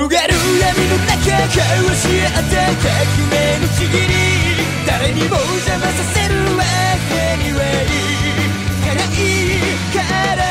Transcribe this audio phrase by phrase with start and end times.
[0.00, 2.92] 広がる闇の中交わし合った革
[3.30, 4.14] 命のちぎり
[4.86, 6.64] 誰にも邪魔させるわ
[7.08, 7.86] けにはい
[8.84, 9.06] かない
[9.94, 10.46] から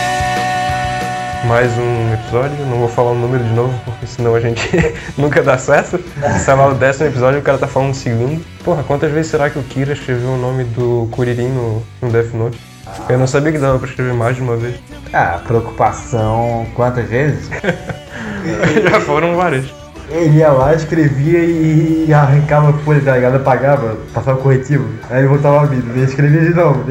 [1.48, 4.68] Mais um episódio, não vou falar o número de novo, porque senão a gente
[5.16, 6.00] nunca dá certo.
[6.44, 8.44] Se é lá o décimo episódio, o cara tá falando o segundo.
[8.64, 12.34] Porra, quantas vezes será que o Kira escreveu o nome do Kuririn no, no Death
[12.34, 12.60] Note?
[13.08, 14.76] Eu não sabia que dava pra escrever mais de uma vez.
[15.14, 17.48] Ah, preocupação quantas vezes?
[18.91, 19.65] Já foram várias.
[20.11, 23.37] Ele ia lá, escrevia e arrancava folha, tá ligado?
[23.37, 24.85] Apagava, passava corretivo.
[25.09, 26.85] Aí voltava a vida, ele escrevia de novo,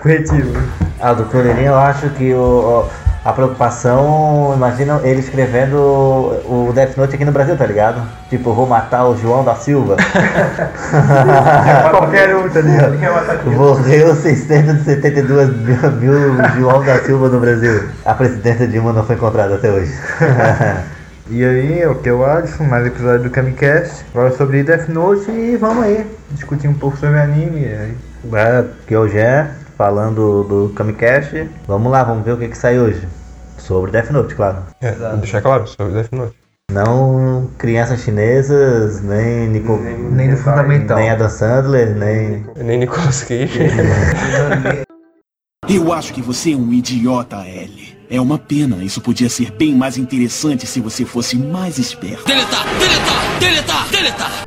[0.00, 0.50] corretivo.
[0.98, 6.96] Ah, do Curirim eu acho que o, o- a preocupação, imagina ele escrevendo o Death
[6.96, 8.02] Note aqui no Brasil, tá ligado?
[8.28, 9.96] Tipo, vou matar o João da Silva.
[11.90, 12.98] Qualquer um, tá ligado?
[13.50, 17.88] Morreu 672 mil, mil João da Silva no Brasil.
[18.04, 19.92] A presidenta Dilma não foi encontrada até hoje.
[21.30, 24.04] E aí, é o que eu acho, mais episódio do Kamicast.
[24.12, 27.64] Agora sobre Death Note e vamos aí, discutir um pouco sobre anime.
[27.64, 27.96] aí.
[28.30, 31.48] É, que é, falando do Kamicast.
[31.66, 33.06] Vamos lá, vamos ver o que, que sai hoje.
[33.58, 34.58] Sobre Death Note, claro.
[34.80, 36.34] É, deixar claro, sobre Death Note.
[36.72, 40.96] Não crianças chinesas, nem Nico, Nem do fundamental.
[40.96, 42.44] nem Adam Sandler, nem.
[42.56, 43.58] Nem Nicolas Cage.
[45.68, 47.96] Eu acho que você é um idiota, Ellie.
[48.10, 48.84] É uma pena.
[48.84, 52.24] Isso podia ser bem mais interessante se você fosse mais esperto.
[52.26, 54.44] Deletar, deletar, deletar, deletar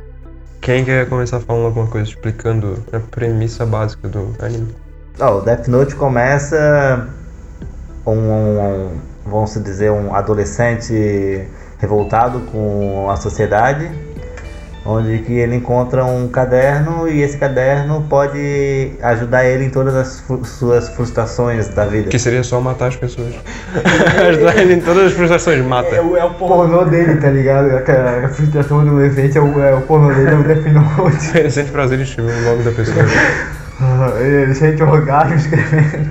[0.60, 4.74] Quem quer começar falando alguma coisa explicando a premissa básica do anime?
[5.20, 7.06] Ó, o Death Note começa
[8.06, 8.90] um, um-
[9.26, 11.44] vamos se dizer, um adolescente
[11.78, 13.90] revoltado com a sociedade,
[14.86, 20.20] onde que ele encontra um caderno e esse caderno pode ajudar ele em todas as
[20.20, 22.08] fru- suas frustrações da vida.
[22.08, 23.34] Que seria só matar as pessoas.
[24.28, 25.94] Ajudar ele em todas as frustrações, mata.
[25.94, 27.70] É o, é o pornô dele, tá ligado?
[27.70, 31.38] A, a frustração do adolescente é o, é o pornô dele, é o Death Note.
[31.38, 33.04] É sempre prazer em escrever o nome da pessoa.
[33.80, 36.10] Ah, Ele deixa de orgasmo escrevendo.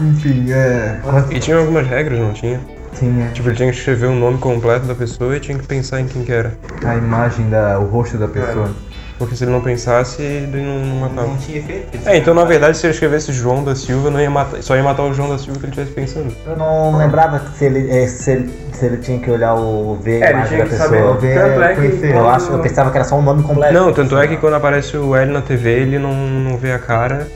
[0.00, 1.00] Enfim, é.
[1.30, 2.60] E tinha algumas regras, não tinha?
[2.92, 6.00] Tinha Tipo, ele tinha que escrever o nome completo da pessoa e tinha que pensar
[6.00, 6.54] em quem que era.
[6.84, 8.70] a imagem, da, o rosto da pessoa.
[9.18, 11.26] Porque se ele não pensasse, ele não, não matava.
[11.28, 11.98] Não tinha efeito.
[12.06, 14.82] É, então na verdade se ele escrevesse João da Silva, não ia matar, só ia
[14.82, 16.34] matar o João da Silva que ele estivesse pensando.
[16.46, 20.22] Eu não lembrava se ele, eh, se ele, se ele tinha que olhar o ver
[20.22, 21.12] a É, ele imagem tinha da que pessoa.
[21.14, 21.20] saber.
[21.20, 22.14] Ver, Tanto é que conhecer.
[22.14, 23.72] Eu acho, eu pensava que era só um nome completo.
[23.72, 26.78] Não, tanto é que quando aparece o L na TV, ele não, não vê a
[26.78, 27.26] cara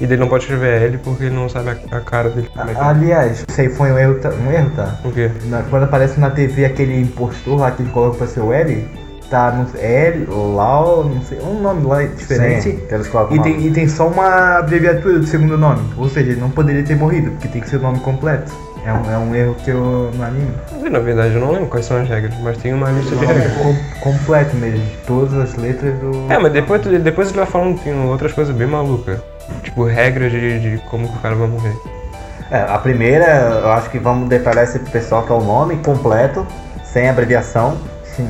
[0.00, 2.48] e daí não pode escrever L porque ele não sabe a, a cara dele.
[2.54, 2.82] Como é que é.
[2.82, 4.94] Aliás, isso aí foi um erro, tá- um erro, tá?
[5.04, 5.30] O quê?
[5.44, 8.88] Na- quando aparece na TV aquele impostor lá que ele coloca pra ser o L,
[9.30, 12.62] tá no L, Lau, não sei, um nome lá diferente.
[12.62, 15.82] Sim, eles E tem, e tem só uma abreviatura do segundo nome.
[15.96, 18.52] Ou seja, ele não poderia ter morrido, porque tem que ser o nome completo.
[18.84, 20.52] É um, é um erro que eu no anime.
[20.80, 23.26] Mas, Na verdade eu não lembro quais são as regras, mas tem uma lista de
[23.26, 23.52] regras.
[23.56, 24.80] Com- completo mesmo.
[25.04, 26.32] Todas as letras do.
[26.32, 29.18] É, mas depois, depois ele vai falando tem outras coisas bem malucas.
[29.64, 31.74] Tipo, regras de, de como que o cara vai morrer.
[32.48, 33.26] É, a primeira,
[33.60, 36.46] eu acho que vamos detalhar esse pessoal que é o nome completo,
[36.84, 37.76] sem abreviação.
[38.04, 38.28] Sim.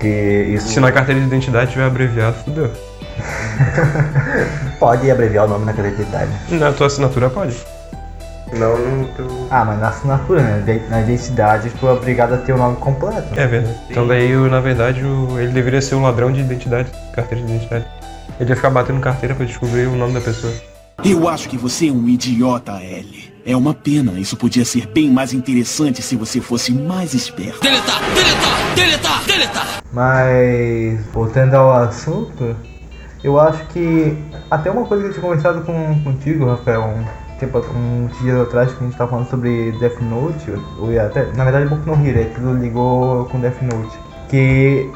[0.00, 0.08] Que
[0.54, 2.70] isso Se na carteira de identidade tiver abreviado, fudeu.
[4.78, 6.30] pode abreviar o nome na identidade.
[6.50, 7.56] Na tua assinatura pode.
[8.52, 9.26] Não no teu.
[9.50, 10.62] Ah, mas na assinatura, né?
[10.64, 13.28] De- Na identidade, tu é obrigado a ter o nome completo.
[13.38, 13.76] É verdade.
[13.90, 17.84] Então daí, na verdade, ele deveria ser o ladrão de identidade, carteira de identidade.
[18.38, 20.52] Ele ia ficar batendo carteira pra descobrir o nome da pessoa.
[21.04, 23.32] Eu acho que você é um idiota, Ellie.
[23.44, 24.18] É uma pena.
[24.18, 27.60] Isso podia ser bem mais interessante se você fosse mais esperto.
[27.60, 32.56] Deletar, deletar, deletar, deletar Mas, voltando ao assunto,
[33.22, 34.16] eu acho que
[34.50, 38.72] até uma coisa que eu tinha conversado com, contigo, Rafael, um tempo, uns dias atrás,
[38.72, 42.22] que a gente tava falando sobre Death Note, ou até, na verdade, Boku no Hero,
[42.22, 43.96] aquilo ligou com Death Note,
[44.28, 44.90] que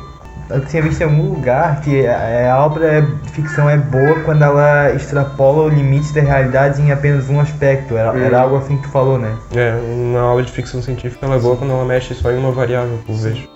[0.50, 4.42] eu tinha visto em algum lugar que a, a obra de ficção é boa quando
[4.42, 8.82] ela extrapola o limite da realidade em apenas um aspecto, era, era algo assim que
[8.82, 9.34] tu falou, né?
[9.54, 12.52] É, uma aula de ficção científica ela é boa quando ela mexe só em uma
[12.52, 13.48] variável por vez.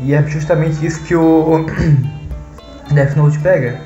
[0.00, 1.66] E é justamente isso que o
[2.92, 3.80] Death Note pega.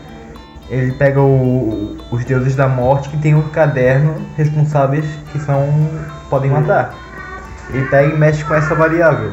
[0.70, 5.68] Ele pega o- os deuses da morte que tem um caderno responsáveis que são.
[6.30, 6.94] podem matar.
[7.70, 9.32] Ele pega e mexe com essa variável.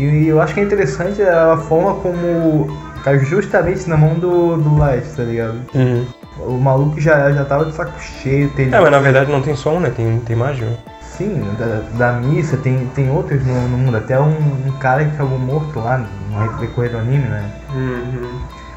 [0.00, 2.68] E eu acho que é interessante a forma como
[3.04, 5.60] cai justamente na mão do, do Light, tá ligado?
[5.74, 6.06] Uhum.
[6.38, 8.74] O maluco já, já tava de saco cheio, teve.
[8.74, 9.90] É, mas na verdade não tem só um, né?
[9.94, 10.76] Tem, tem mais de um.
[11.02, 14.30] Sim, da, da missa, tem, tem outros no, no mundo, até um,
[14.66, 17.50] um cara que acabou morto lá no decorrer do anime, né?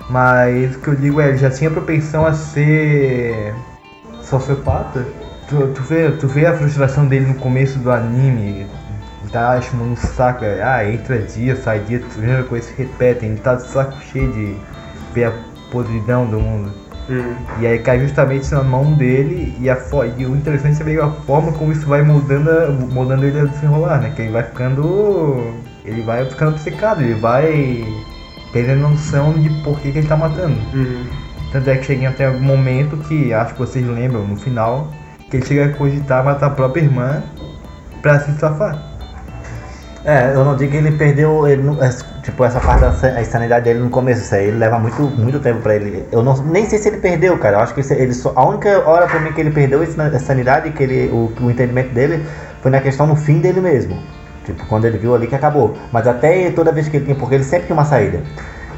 [0.09, 3.53] Mas o que eu digo é, ele já tinha propensão a ser
[4.21, 5.05] sociopata.
[5.47, 8.67] Tu, tu, vê, tu vê a frustração dele no começo do anime,
[9.33, 13.31] tá chamando um saco, é, ah, entra dia, sai dia, a mesma coisa se repetem,
[13.31, 14.55] ele tá de saco cheio de
[15.13, 15.33] ver a
[15.71, 16.71] podridão do mundo.
[17.59, 19.77] E aí cai justamente na mão dele e, a
[20.17, 23.43] e o interessante é ver a forma como isso vai mudando, a- mudando ele a
[23.45, 24.13] desenrolar, né?
[24.15, 25.53] Que ele vai ficando.
[25.83, 27.83] ele vai ficando obcecado, ele vai
[28.53, 30.55] perdendo noção de por que, que ele tá matando.
[31.51, 34.91] Tanto é que chega até algum momento que, acho que vocês lembram, no final,
[35.29, 37.21] que ele chega a cogitar matar a própria irmã
[38.01, 38.92] pra se safar.
[40.05, 41.89] É, eu não digo que ele perdeu, ele não- é,
[42.21, 45.61] tipo, essa parte da insanidade dele no começo, isso aí ele leva muito, muito tempo
[45.61, 46.05] pra ele.
[46.11, 47.55] Eu não, nem sei se ele perdeu, cara.
[47.57, 50.19] Eu acho que isso- ele só, a única hora pra mim que ele perdeu a
[50.19, 52.25] sanidade, que ele, o, o entendimento dele,
[52.61, 53.97] foi na questão no fim dele mesmo.
[54.43, 55.73] Tipo, quando ele viu ali que acabou.
[55.89, 58.21] Mas até toda vez que ele tinha, porque ele sempre tinha uma saída.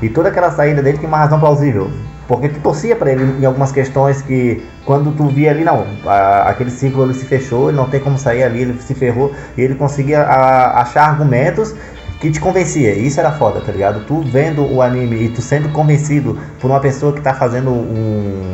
[0.04, 1.90] E toda aquela saída dele tinha uma razão plausível.
[2.28, 6.50] Porque tu torcia pra ele em algumas questões que, quando tu via ali, não, a-
[6.50, 9.62] aquele ciclo ele se fechou, ele não tem como sair ali, ele se ferrou, e
[9.62, 11.76] ele conseguia a- achar argumentos
[12.20, 12.94] que te convencia.
[12.94, 14.06] E isso era foda, tá ligado?
[14.06, 17.74] Tu vendo o anime e tu sendo convencido por uma pessoa que tá fazendo O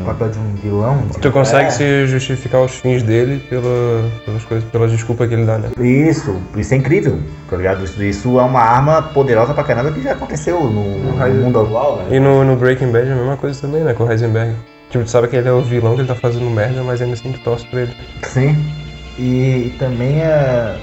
[0.01, 0.03] um.
[0.05, 0.97] papel de um vilão.
[1.11, 1.69] de- Tu consegue É.
[1.71, 5.69] se justificar os fins dele pela, pelas coisas, pela desculpa que ele dá, né?
[5.79, 7.19] Isso, isso é incrível,
[7.49, 7.83] tá ligado?
[7.83, 11.97] Isso, isso é uma arma poderosa pra caramba que já aconteceu no, no mundo atual,
[11.97, 12.15] né?
[12.15, 13.93] E no, no Breaking Bad é a mesma coisa também, né?
[13.93, 14.53] Com o Heisenberg.
[14.89, 17.13] Tipo, tu sabe que ele é o vilão, que ele tá fazendo merda, mas ainda
[17.13, 17.93] assim tu torce pra ele.
[18.23, 18.57] Sim.
[19.17, 20.75] E também é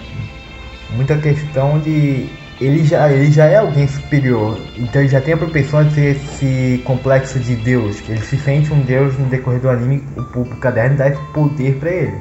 [0.95, 2.27] muita questão de.
[2.61, 6.17] Ele já, ele já é alguém superior, então ele já tem a propensão de ter
[6.17, 8.03] esse complexo de Deus.
[8.09, 11.77] Ele se sente um Deus no decorrer do anime, o, o caderno dá esse poder
[11.77, 12.15] pra ele.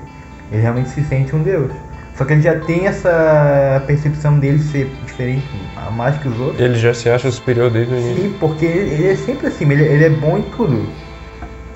[0.52, 1.72] Ele realmente se sente um Deus.
[2.16, 5.46] Só que ele já tem essa percepção dele ser diferente,
[5.76, 6.60] a mais que os outros.
[6.60, 8.24] Ele já se acha superior desde o início.
[8.24, 10.88] Sim, porque ele, ele é sempre assim, ele, ele é bom em tudo.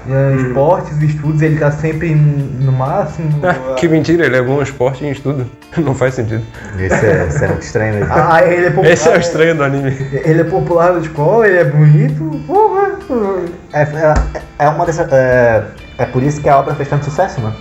[0.10, 3.40] É, Esportes, estudos, ele tá sempre no máximo.
[3.44, 5.46] Ah, que mentira, ele é bom em esporte e em estudo.
[5.78, 6.44] Não faz sentido.
[6.80, 8.14] Isso é, isso é muito estranho mesmo.
[8.14, 8.92] Ah, ele é popular.
[8.92, 9.96] Esse é o estranho do anime.
[10.12, 12.42] Ele é popular na escola, ele é bonito.
[12.48, 12.92] Porra!
[13.74, 15.12] É, é, é uma dessas.
[15.12, 15.64] É,
[15.98, 17.54] é por isso que a obra fez tanto sucesso, né?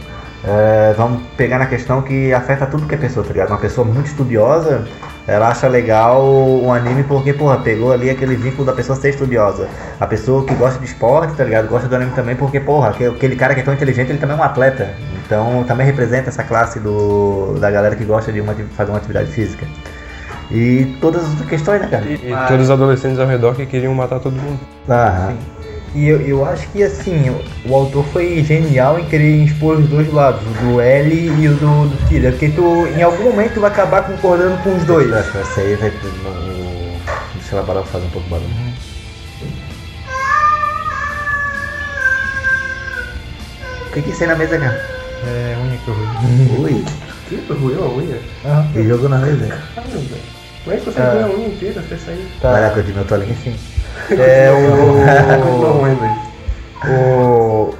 [0.42, 3.50] É, vamos pegar na questão que afeta tudo que é pessoa, tá ligado?
[3.50, 4.86] Uma pessoa muito estudiosa,
[5.30, 9.68] ela acha legal um anime porque, porra, pegou ali aquele vínculo da pessoa ser estudiosa.
[10.00, 11.68] A pessoa que gosta de esporte, tá ligado?
[11.68, 14.40] Gosta do anime também porque, porra, aquele- cara que é tão inteligente, ele também é
[14.40, 14.90] um atleta.
[15.24, 18.98] Então também representa essa classe do, da galera que gosta de uma, de fazer uma
[18.98, 19.64] atividade física.
[20.50, 22.04] E todas as questões, né, cara?
[22.04, 24.58] E, e todos os adolescentes ao redor que queriam matar todo mundo.
[24.88, 25.34] Aham.
[25.94, 29.88] E eu, eu acho que assim, o, o autor foi genial em querer expor os
[29.88, 32.30] dois lados, o do L e o do, do Kira.
[32.30, 35.12] Porque tu, em algum momento, tu vai acabar concordando com os dois.
[35.12, 35.90] Acho que essa aí vai.
[35.90, 36.70] No...
[37.34, 38.50] Deixa eu elaborar fazer um pouco de barulho.
[43.88, 44.84] O que que é isso aí na mesa, cara?
[45.26, 46.74] É unha que eu ruim.
[46.76, 46.84] Ui,
[47.28, 48.18] Que ruiu a unha?
[48.72, 49.58] que jogo na mesa?
[49.74, 51.12] Como é que você Ah.
[51.12, 52.26] ruiu a unha inteira até sair?
[52.42, 53.36] Lá, continua, eu tô ali.
[54.10, 55.00] É o.
[56.88, 57.74] o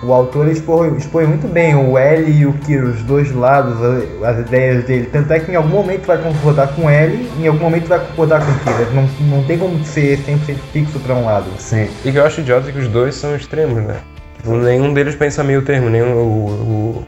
[0.00, 4.28] o autor expõe, expõe muito bem o L e o Kira, os dois lados, a-
[4.30, 5.08] as ideias dele.
[5.12, 7.98] Tanto é que em algum momento vai concordar com L e em algum momento vai
[7.98, 8.88] concordar com o Kira.
[8.94, 11.46] Não, não tem como ser 100% fixo pra um lado.
[11.58, 11.88] Sim.
[12.04, 13.96] E que eu acho idiota é que os dois são extremos, né?
[14.36, 16.46] Tipo, nenhum deles pensa meio termo, nenhum o,
[17.00, 17.06] o-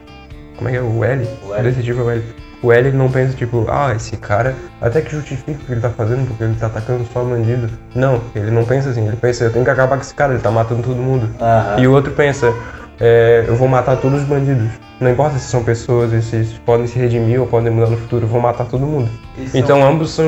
[0.57, 0.83] Como é que é?
[0.83, 1.29] O L?
[1.49, 1.63] O L.
[1.71, 2.23] Desse tipo é o L.
[2.63, 5.91] O L não pensa, tipo, ah, esse cara até que justifica o que ele tá
[5.91, 7.71] fazendo, porque ele tá atacando só bandido.
[7.95, 10.43] Não, ele não pensa assim, ele pensa, eu tenho que acabar com esse cara, ele
[10.43, 11.29] tá matando todo mundo.
[11.41, 11.81] Aham.
[11.81, 12.53] E o outro pensa,
[13.01, 14.69] é, eu vou matar todos os bandidos.
[15.01, 18.29] Não importa se são pessoas, se podem se redimir ou podem mudar no futuro, eu
[18.29, 19.11] vou matar todo mundo.
[19.55, 20.27] Então ambos são,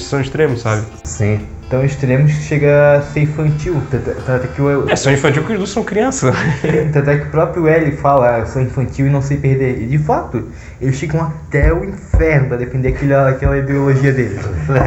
[0.00, 0.84] são extremos, sabe?
[1.04, 1.46] Sim.
[1.74, 3.82] Tão extremos que chega a ser infantil.
[3.90, 6.32] Tanto é que o, É, são infantil porque os dois são crianças.
[6.92, 9.82] Tanto é que o próprio L fala, "Ah, sou infantil e não sei perder.
[9.82, 10.46] E de fato,
[10.80, 14.40] eles ficam até o inferno pra defender aquela, aquela ideologia deles.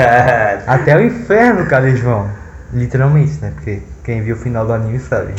[0.65, 2.29] Até o inferno, cara, eles vão.
[2.73, 3.51] Literalmente, né?
[3.53, 5.33] Porque quem viu o final do anime sabe.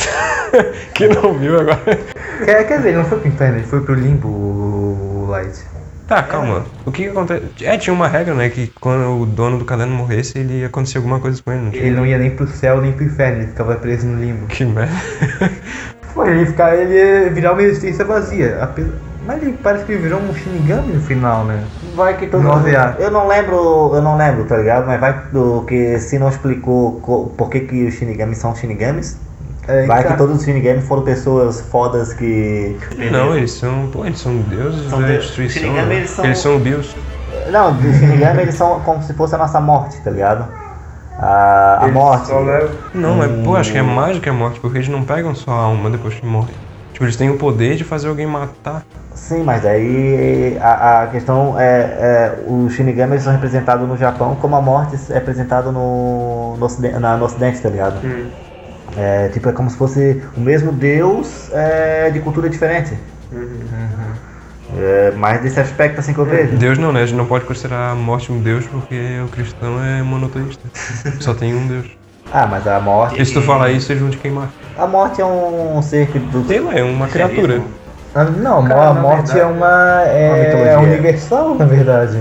[0.92, 1.98] que não viu agora.
[2.44, 5.64] Quer, quer dizer, ele não foi pro inferno, ele foi pro limbo, o Light.
[6.08, 6.64] Tá, calma.
[6.86, 7.64] O que que acontece?
[7.64, 8.48] É, tinha uma regra, né?
[8.48, 11.70] Que quando o dono do caderno morresse, ele ia acontecer alguma coisa com ele, não
[11.70, 11.84] tinha?
[11.84, 14.46] Ele não ia nem pro céu nem pro inferno, ele ficava preso no limbo.
[14.46, 14.92] Que merda.
[16.14, 18.62] Foi, ele ia ficar, ele ia virar uma existência vazia.
[18.62, 18.90] Ape-
[19.26, 21.62] Mas ele parece que virou um Shinigami no final, né?
[21.94, 22.96] Vai que todo OVA.
[22.98, 24.86] Eu não lembro, eu não lembro, tá ligado?
[24.86, 29.27] Mas vai do que se não explicou co- por que, que os Shinigamis são Shinigamis.
[29.68, 32.74] É, Vai cara, que todos os Shinigamis foram pessoas fodas que.
[33.12, 33.88] Não, eles são.
[33.92, 35.62] Pô, eles são deuses São da deus- destruição.
[35.62, 35.96] Shinigami, né?
[35.96, 36.96] eles são- Eles são bios.
[37.52, 40.46] Não, os Shinigami eles são como se fosse a nossa morte, tá ligado?
[41.18, 42.28] A, a morte.
[42.28, 44.88] só levam- Não, é, pô, acho que é mais do que a morte, porque eles
[44.88, 46.54] não pegam só a alma depois que morrem.
[46.92, 48.82] Tipo, eles têm o poder de fazer alguém matar.
[49.14, 54.54] Sim, mas aí a, a questão é, é os Shinigamis são representados no Japão como
[54.56, 58.00] a morte é representada no, no, ocidente, na, no ocidente, tá ligado?
[58.96, 62.96] É, tipo, é como se fosse o mesmo deus é, de cultura diferente.
[64.76, 66.56] É, mais desse aspecto assim que eu vejo.
[66.56, 67.02] Deus não, né?
[67.02, 70.62] A gente não pode considerar a morte um Deus porque o cristão é monoteísta.
[71.20, 71.86] Só tem um Deus.
[72.32, 73.20] Ah, mas a morte.
[73.20, 74.50] E se tu falar isso, eles vão te queimar.
[74.76, 76.46] A morte é um ser que do.
[76.46, 77.62] Sei lá, é uma criatura.
[78.14, 80.02] Ah, Não, Cara, a morte verdade, é uma.
[80.02, 82.18] É, uma é universal, na verdade.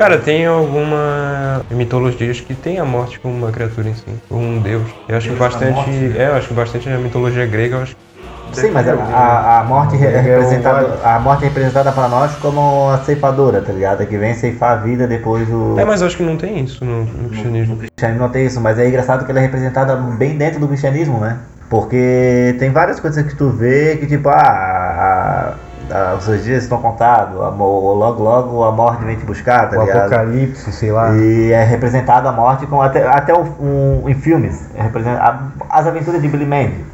[0.00, 4.58] Cara, tem alguma mitologias que tem a morte como uma criatura em si, como um
[4.58, 4.88] deus.
[5.06, 5.90] Eu acho que bastante.
[6.16, 9.60] É, eu acho que bastante a mitologia grega, eu acho que Sim, mas a, a,
[9.60, 14.06] a morte é representada, a morte é representada para nós como a ceifadora, tá ligado?
[14.06, 15.78] Que vem ceifar a vida depois do.
[15.78, 17.76] É, mas eu acho que não tem isso no, no cristianismo.
[17.76, 21.20] cristianismo não tem isso, mas é engraçado que ela é representada bem dentro do cristianismo,
[21.20, 21.36] né?
[21.68, 25.54] Porque tem várias coisas que tu vê que tipo, ah, a-
[25.92, 29.82] a- os seus dias estão contados, logo logo a morte vem te buscar, tá o
[29.84, 29.98] ligado?
[30.12, 31.14] apocalipse, sei lá.
[31.16, 35.78] E é representada a morte com até, até o- um- em filmes, é representa- a-
[35.78, 36.84] as aventuras de Billy Mandy.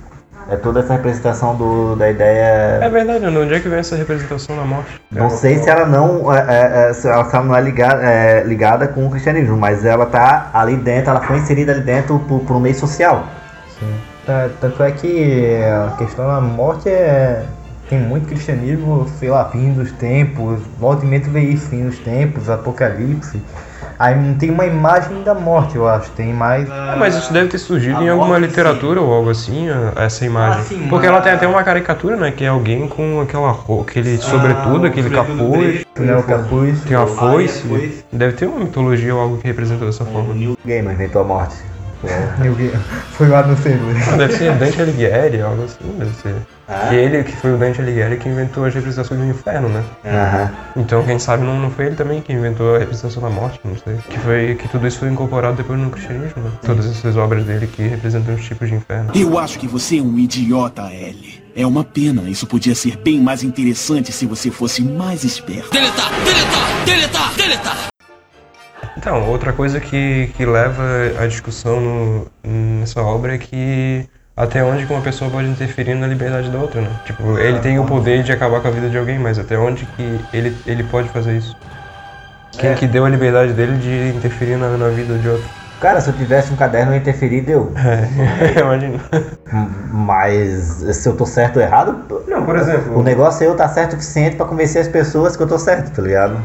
[0.48, 2.88] É toda essa representação do, da É ideia.
[2.88, 5.00] verdade, Ana, onde é que vem essa representação da morte?
[5.10, 8.00] Não sei se ela não é, é, é, se ela, se ela não é ligada,
[8.04, 12.20] é, ligada com o cristianismo, mas ela tá ali dentro, ela foi inserida ali dentro
[12.28, 13.24] por, por um meio social.
[13.80, 13.92] Sim.
[14.24, 17.42] Tá- Tanto é que a questão da morte é.
[17.88, 21.84] Tem muito cristianismo, sei lá, fim dos tempos, volta e meia tu vê isso, fim
[21.86, 23.40] dos tempos, apocalipse.
[23.98, 26.68] Aí não tem uma imagem da morte, eu acho, tem mais.
[26.68, 30.26] É, mas isso deve ter surgido a em alguma morte, literatura ou algo assim, essa
[30.26, 30.60] imagem.
[30.60, 32.30] Ah, sim, Porque mas- ela tem até uma caricatura, né?
[32.32, 36.80] Que é alguém com aquela roupa, aquele sobretudo, aquele capuz, Né, o capuz.
[36.82, 38.04] tem uma Aí foice.
[38.12, 40.34] Deve ter uma mitologia ou algo que representa dessa O forma.
[40.34, 41.54] Neil Gaiman inventou a morte.
[43.12, 43.86] Foi lá no centro.
[44.12, 46.34] Ah, Deve ser Dante Alighieri, algo assim, deve ser.
[46.68, 46.92] Ah?
[46.92, 49.82] E ele, que foi o Dante Alighieri que inventou as representações do inferno, né?
[50.04, 50.50] Aham.
[50.76, 53.76] Então, quem sabe não, não foi ele também que inventou a representação da morte, não
[53.76, 53.96] sei.
[54.10, 56.50] Que foi que tudo isso foi incorporado depois no cristianismo, né?
[56.64, 59.10] Todas essas obras dele que representam os tipos de inferno.
[59.14, 61.44] Eu acho que você é um idiota, Ellie.
[61.54, 62.28] É uma pena.
[62.28, 65.70] Isso podia ser bem mais interessante se você fosse mais esperto.
[68.96, 70.82] Então, outra coisa que, que leva
[71.18, 72.32] a discussão no-
[72.80, 76.80] nessa obra é que até onde que uma pessoa pode interferir na liberdade da outra,
[76.80, 77.00] né?
[77.04, 79.86] Tipo, ele tem o poder de acabar com a vida de alguém, mas até onde
[79.86, 81.56] que ele, ele pode fazer isso?
[82.58, 85.50] Quem que deu a liberdade dele de interferir na, na vida de outro?
[85.80, 87.72] Cara, se eu tivesse um caderno, eu ia interferir, deu.
[88.56, 88.98] É, imagina.
[89.92, 93.68] Mas se eu tô certo ou errado, Não, por o exemplo, negócio é eu estar
[93.68, 96.42] certo o suficiente pra convencer as pessoas que eu tô certo, tá ligado?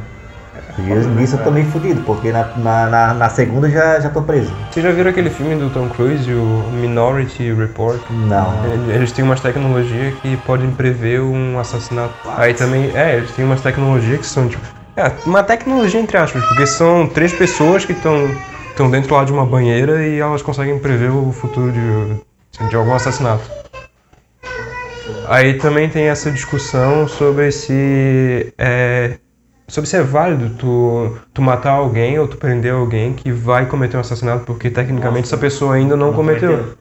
[0.77, 4.51] E nisso eu tô meio fudido, porque na, na, na, segunda já, já tô preso.
[4.69, 7.99] vocês já viram aquele filme do Tom Cruise, o Minority Report?
[8.09, 8.53] Não.
[8.65, 12.13] Ele- Eles têm umas tecnologias que podem prever um assassinato.
[12.37, 14.63] Aí também, é, eles têm umas tecnologias que são tipo.
[14.95, 18.29] É, uma tecnologia entre aspas, porque são três pessoas que estão
[18.71, 22.93] estão dentro lá de uma banheira e elas conseguem prever o futuro de, de algum
[22.93, 23.43] assassinato.
[25.27, 29.17] Aí também tem essa discussão sobre se é,
[29.71, 33.97] sobre se é válido tu, tu matar alguém ou tu prender alguém que vai cometer
[33.97, 36.73] um assassinato, porque tecnicamente essa pessoa ainda não, cometeu.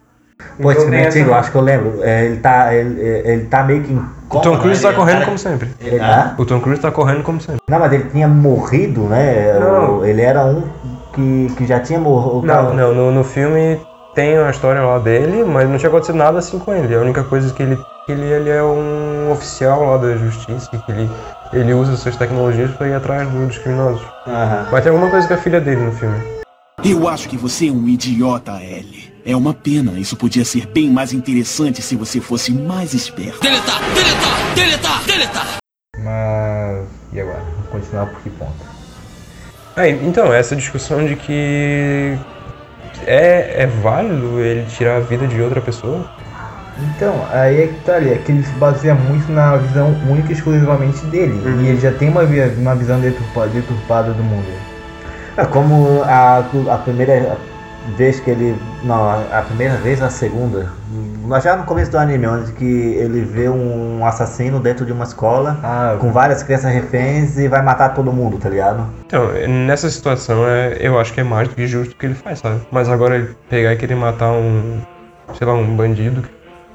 [0.61, 2.02] Pô, esse Então filme tem é essa- acho que eu lembro.
[2.02, 5.38] É, ele, tá, ele, ele tá meio que em O Tom Cruise tá correndo como
[5.38, 5.68] sempre.
[5.80, 6.35] Ele, tá?
[6.37, 7.61] O Tom Cruise tá correndo como sempre.
[7.68, 9.59] Não, mas ele tinha morrido, né?
[9.59, 10.04] Não.
[10.04, 10.62] Ele era um
[11.14, 12.47] que, que já tinha morrido.
[12.47, 13.80] Não, não, no, no filme
[14.14, 16.94] tem uma história lá dele, mas não tinha acontecido nada assim com ele.
[16.94, 20.90] A única coisa que ele que ele, ele é um oficial lá da justiça, que
[20.90, 21.09] ele,
[21.52, 24.02] ele usa essas tecnologias pra ir atrás do- dos criminosos.
[24.26, 24.69] Aham.
[24.71, 26.19] Mas tem alguma coisa com a filha dele no filme.
[26.85, 29.12] Eu acho que você é um idiota, Ellie.
[29.25, 29.99] É uma pena.
[29.99, 33.40] Isso podia ser bem mais interessante se você fosse mais esperto.
[35.99, 36.87] Mas.
[37.12, 37.40] E agora?
[37.57, 38.52] Vamos continuar por que ponto?
[39.76, 42.16] É, então, essa discussão de que
[43.07, 46.09] é, é válido ele tirar a vida de outra pessoa?
[46.96, 50.30] Então, aí é que tá ali, é que ele se baseia muito na visão única
[50.30, 51.40] e exclusivamente dele.
[51.62, 54.46] E ele já tem uma, uma visão deturpada, deturpada do mundo.
[55.37, 57.37] É como a, a primeira
[57.96, 58.56] vez que ele.
[58.84, 60.68] Não, a primeira vez, a segunda.
[61.25, 65.04] Mas já no começo do anime, onde que ele vê um assassino dentro de uma
[65.04, 68.84] escola Ah, com várias crianças reféns e vai matar todo mundo, tá ligado?
[69.06, 72.14] Então, nessa situação, é, eu acho que é mais do que justo o que ele
[72.14, 72.60] faz, sabe?
[72.72, 74.80] Mas agora ele pegar e querer matar um,
[75.38, 76.25] sei lá, um bandido,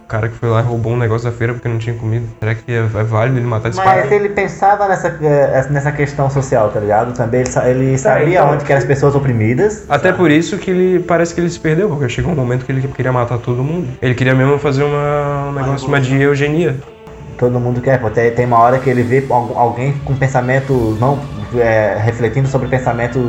[0.08, 2.26] cara que foi lá e roubou um negócio da feira porque não tinha comida.
[2.40, 4.14] Será que é, é válido ele matar esse Mas cara?
[4.16, 7.14] ele pensava nessa, eh, nessa questão social, tá ligado?
[7.14, 9.84] Também ele, ele sabia então- onde que eram as pessoas oprimidas.
[9.90, 12.72] Até por isso que ele parece que ele se perdeu, porque chegou um momento que
[12.72, 13.88] ele queria matar todo mundo.
[14.02, 16.76] Ele queria mesmo fazer uma, um negócio uma de eugenia.
[17.38, 18.10] Todo mundo quer, pô.
[18.10, 21.20] Tem, tem uma hora que ele vê al- alguém com pensamentos não
[21.58, 23.22] é, refletindo sobre pensamentos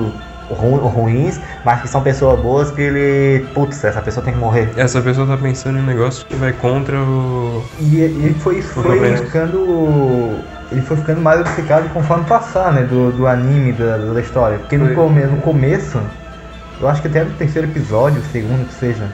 [0.49, 3.47] ru- ruins, mas que são pessoas boas que ele.
[3.55, 4.71] Putz, essa pessoa tem que morrer.
[4.77, 7.63] Essa pessoa tá pensando em um negócio que vai contra o.
[7.81, 10.39] E ele foi, Foi ficando.
[10.71, 12.83] Ele foi ficando mais obcecado conforme passar, né?
[12.83, 14.59] Do, do anime, da, da história.
[14.59, 16.01] Porque no, come, no começo,
[16.81, 19.05] eu acho que até no terceiro episódio, segundo que seja,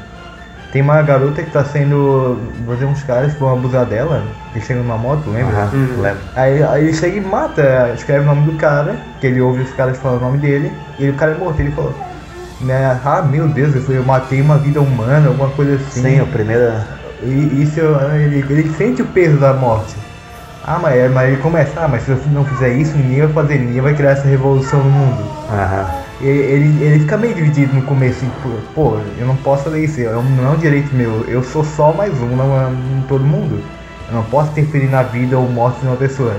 [0.73, 2.39] tem uma garota que tá sendo.
[2.67, 4.25] Dizer uns caras que vão abusar dela.
[4.55, 5.69] Eles chegam numa moto, lembra?
[5.73, 6.01] Uhum.
[6.01, 6.21] lembro.
[6.35, 9.73] Aí, aí ele chega e mata, escreve o nome do cara, que ele ouve os
[9.73, 11.61] caras falando o nome dele, e o cara é morto.
[11.61, 11.95] Ele falou,
[12.63, 16.03] né, ah meu Deus, eu, eu matei uma vida humana, alguma coisa assim.
[16.03, 16.73] Sim, o primeiro.
[17.23, 17.81] E isso
[18.15, 19.95] ele, ele sente o peso da morte.
[20.65, 23.59] Ah, mas, mas ele começa, ah, mas se eu não fizer isso, ninguém vai fazer,
[23.59, 25.23] ninguém vai criar essa revolução no mundo.
[25.51, 26.02] Aham.
[26.23, 29.69] Ele, ele fica meio dividido no começo, tipo, pô, eu não posso
[30.17, 33.25] um- não é um direito meu, eu sou só mais um, não é em todo
[33.25, 33.59] mundo.
[34.09, 36.35] Eu não posso interferir na vida ou morte de uma pessoa.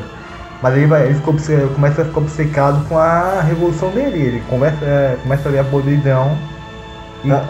[0.61, 1.35] Mas ele, vai, ele ficou,
[1.75, 5.63] começa a ficar obcecado com a revolução dele, ele começa, é, começa a ver a
[5.65, 6.37] podridão.
[7.25, 7.43] E, Ah.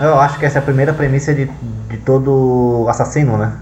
[0.00, 1.46] Eu acho que essa é a primeira premissa de,
[1.90, 3.52] de todo assassino, né?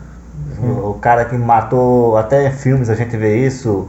[0.59, 3.89] O, o cara que matou, até em filmes a gente vê isso.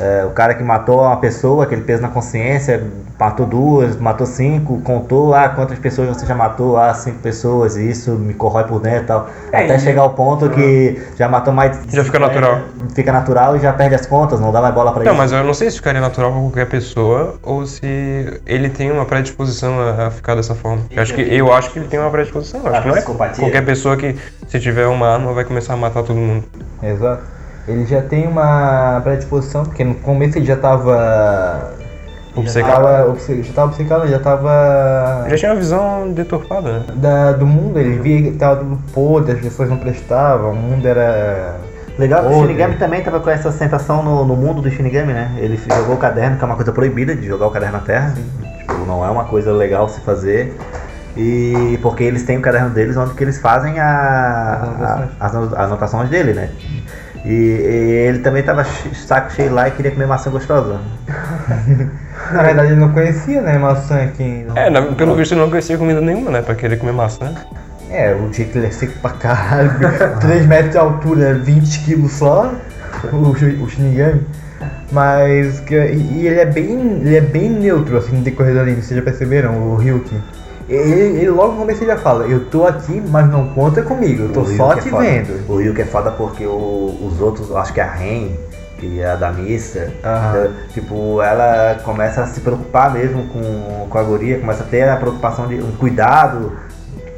[0.00, 2.82] É, o cara que matou uma pessoa, aquele peso na consciência,
[3.18, 6.76] matou duas, matou cinco, contou, ah, quantas pessoas você já matou?
[6.76, 9.30] Ah, cinco pessoas, e isso me corrói por dentro e tal.
[9.52, 12.60] Até chegar ao ponto que já matou mais de Já fica 50, natural.
[12.94, 15.20] Fica natural e já perde as contas, não dá mais bola pra Não, isso.
[15.20, 19.04] mas eu não sei se ficaria natural pra qualquer pessoa ou se ele tem uma
[19.04, 20.82] predisposição a, ficar dessa forma.
[20.90, 22.60] Eu acho que, eu acho que ele tem uma predisposição.
[22.64, 24.16] Eu acho que não é qualquer pessoa que,
[24.48, 26.44] se tiver uma arma, vai começar a matar todo mundo.
[26.82, 27.33] Exato.
[27.66, 31.72] Ele já tem uma predisposição, porque no começo ele já tava.
[32.36, 32.70] Obcecado.
[32.70, 35.26] Já tava, obce- já tava obcecado, já tava.
[35.30, 36.82] Já tinha uma visão deturpada, né?
[36.96, 40.86] Da, do mundo, ele via que tava tudo podre, as pessoas não prestavam, o mundo
[40.86, 41.56] era.
[41.96, 42.40] Legal que o.
[42.40, 45.30] Shinigami também tava com essa sensação no, no mundo do Shinigami, né?
[45.38, 48.12] Ele jogou o caderno, que é uma coisa proibida de jogar o caderno na terra.
[48.58, 50.56] Tipo, não é uma coisa legal se fazer.
[51.16, 55.54] E porque eles têm o caderno deles onde que eles fazem a, a- as ano-
[55.56, 56.50] anotações dele, né?
[57.24, 60.78] E, e ele também tava saco cheio lá e queria comer maçã gostosa.
[62.32, 64.46] Na verdade ele não conhecia, né, maçã aqui.
[64.54, 66.42] É, na- pelo visto ele não conhecia comida nenhuma, né?
[66.42, 67.32] Pra querer comer maçã.
[67.90, 69.70] É, o jeito que ele é seco pra caralho,
[70.20, 72.52] 3 metros de altura, 20 quilos só,
[73.12, 74.22] o, o Shinigami.
[74.90, 78.60] Mas, que, e e ele é bem ele é bem neutro, assim, no decorrer do
[78.60, 80.14] anime, vocês já perceberam, o Ryuki?
[80.68, 84.24] Ele, ele logo no começo ele já fala, eu tô aqui, mas não conta comigo,
[84.24, 85.52] eu tô O só Ryuki te é vendo.
[85.52, 88.30] O Ryuki é foda porque o- os outros, acho que a Ren,
[88.78, 93.98] que é a da missa, eh, tipo, ela começa a se preocupar mesmo com, com
[93.98, 96.52] a guria, começa a ter a preocupação de um cuidado,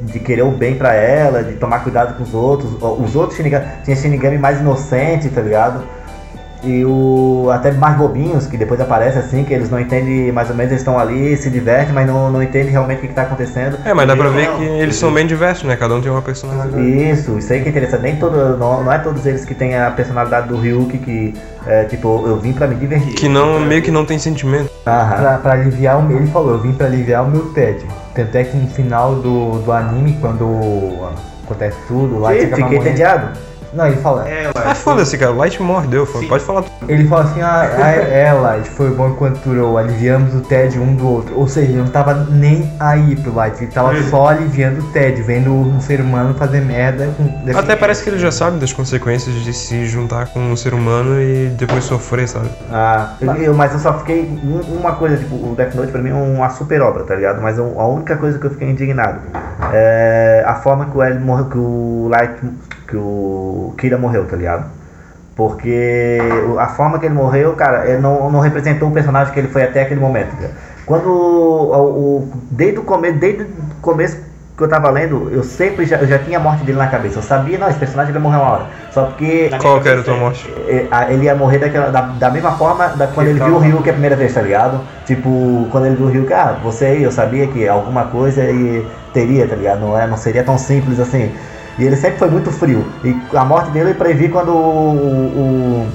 [0.01, 2.71] de querer o bem pra ela, de tomar cuidado com os outros.
[2.81, 5.83] Os outros Shinigami, tinha Shinigami mais inocente, tá ligado?
[6.63, 10.55] E o até mais bobinhos, que depois aparecem assim, que eles não entendem, mais ou
[10.55, 13.23] menos eles estão ali, se divertem, mas não, não entendem realmente o que, que tá
[13.23, 13.77] acontecendo.
[13.85, 15.75] É, mas dá pra ver Não, que eles são bem diversos, né?
[15.75, 16.81] Cada um tem uma personalidade.
[16.81, 18.01] isso, isso aí que é interessante.
[18.01, 21.33] Nem todo, não, não é todos eles que têm a personalidade do Ryuki que,
[21.65, 23.13] é, tipo, eu vim pra me divertir.
[23.13, 24.69] Que não, meio que não tem sentimento.
[24.85, 25.17] Aham.
[25.17, 27.87] Pra, pra aliviar o meu, ele falou, eu vim pra aliviar o meu tédio.
[28.15, 31.07] Tanto é que no final do, do anime, quando
[31.43, 33.37] acontece tudo, lá Fiquei entediado.
[33.73, 34.25] Não, ele fala,
[34.65, 35.31] Ah, foda-se, cara.
[35.31, 36.05] O Light mordeu.
[36.05, 36.89] Pode falar tudo.
[36.91, 40.95] Ele fala assim, ah, ah, é, Light, foi bom enquanto durou, aliviamos o tédio um
[40.95, 41.37] do outro.
[41.37, 45.25] Ou seja, ele não tava nem aí pro Light, ele tava só aliviando o tédio,
[45.25, 47.09] vendo um ser humano fazer merda.
[47.17, 47.57] Com...
[47.57, 51.19] Até parece que ele já sabe das consequências de se juntar com um ser humano
[51.21, 52.49] e depois sofrer, sabe?
[52.71, 54.23] Ah, eu, mas eu só fiquei.
[54.43, 57.41] um- uma coisa, tipo, o Death Note pra mim é uma super obra, tá ligado?
[57.41, 59.19] Mas a única coisa que eu fiquei indignado
[59.73, 61.17] é a forma que o L
[61.49, 62.37] que o Light.
[62.87, 64.65] Que o Kira morreu, tá ligado?
[65.35, 66.17] Porque
[66.59, 69.63] a forma que ele morreu, cara, ele não, não representou o personagem que ele foi
[69.63, 70.35] até aquele momento.
[70.35, 70.51] cara.
[70.85, 73.47] Quando o, o- desde o começo, desde o
[73.81, 74.17] começo
[74.57, 77.19] que eu tava lendo, eu sempre já, eu já tinha a morte dele na cabeça.
[77.19, 78.65] Eu sabia, não, esse personagem vai morrer uma hora.
[78.91, 80.51] Só porque Qual que era a tua morte?
[80.67, 83.59] é, a- ele ia morrer daquela, da, da mesma forma da, quando ele viu o
[83.59, 84.79] Ryuk a primeira vez, tá ligado?
[85.05, 88.83] Tipo, quando ele viu o Ryuk, ah, você aí, eu sabia que alguma coisa e
[89.13, 89.81] teria, tá ligado?
[89.81, 91.31] Não, é, não seria tão simples assim.
[91.77, 92.85] E ele sempre foi muito frio.
[93.03, 95.87] E a morte dele eu previ quando o,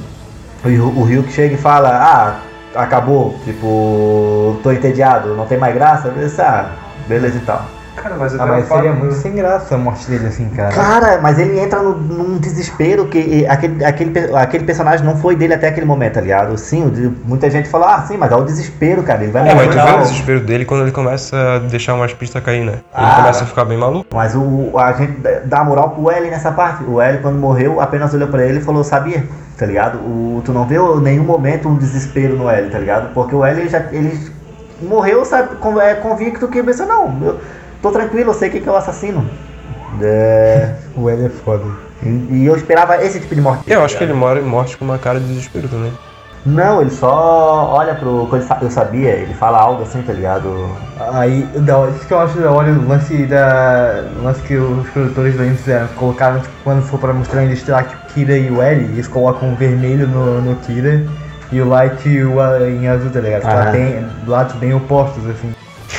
[0.64, 2.40] o, o, o Ryuk chega e fala, ah,
[2.80, 6.08] acabou, tipo, tô entediado, não tem mais graça.
[6.08, 6.70] Eu disse, ah,
[7.08, 7.66] beleza e tal.
[7.94, 10.72] Cara, mas Ah, mas seria muito sem graça a morte dele assim, cara.
[10.74, 15.54] Cara, mas ele entra no- num desespero que aquele, aquele, aquele personagem não foi dele
[15.54, 16.56] até aquele momento, tá ligado?
[16.56, 19.22] Sim, o muita gente fala, ah, sim, mas é o desespero, cara.
[19.22, 22.12] Ele vai É, mas tu vê o desespero dele quando ele começa a deixar umas
[22.14, 22.72] pistas cair, né?
[22.72, 23.14] Ele Ah.
[23.16, 24.06] começa a ficar bem maluco.
[24.14, 26.82] Mas o, a gente dá moral pro L nessa parte.
[26.84, 29.24] O L, quando morreu, apenas olhou pra ele e falou, sabia,
[29.58, 29.98] tá ligado?
[29.98, 33.12] O, tu não vê em nenhum momento um desespero no L, tá ligado?
[33.12, 34.18] Porque o L já ele
[34.80, 35.50] morreu, sabe,
[35.80, 37.40] é convicto que pensou, não, eu
[37.82, 39.28] tô tranquilo, eu sei quem que é o assassino.
[40.00, 41.64] É, O L é foda.
[42.02, 43.62] e, e eu esperava esse tipo de morte.
[43.70, 45.92] Eu acho que ele morre morte com uma cara de desespero também.
[46.44, 48.26] Não, ele só olha pro.
[48.28, 50.70] quando ele sa- Eu sabia, ele fala algo assim, tá ligado?
[51.12, 54.02] Aí, da isso que eu acho da hora, o lance da.
[54.18, 57.48] O lance que os produtores do anime fizeram, colocaram, tipo, quando for pra mostrar em
[57.48, 61.06] destaque o Kira e o L, eles colocam o vermelho no, no Kira
[61.52, 62.34] e o Light e o
[62.66, 63.42] em azul, tá ligado?
[63.42, 63.70] Fica Aham.
[63.70, 65.52] bem, lados bem opostos, assim.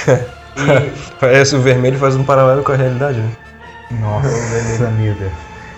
[1.20, 3.30] Parece o vermelho faz um paralelo com a realidade, né?
[4.00, 4.28] Nossa,
[4.88, 5.32] Deus.